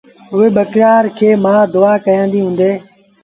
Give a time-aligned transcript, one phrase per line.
[0.33, 2.71] اُئي ٻڪرآڙ کي مآ دئآ ڪيآنديٚ هُݩدي۔